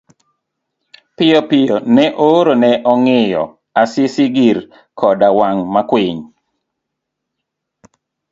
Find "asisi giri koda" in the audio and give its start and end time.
3.81-5.27